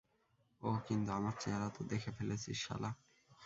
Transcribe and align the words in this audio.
ওহ, 0.61 0.77
কিন্তু 0.87 1.09
আমার 1.11 1.33
চেহারা 1.39 1.67
তো 1.69 1.81
দেখে 1.83 2.11
ফেলেছিস, 2.11 2.57
শালা। 2.67 2.91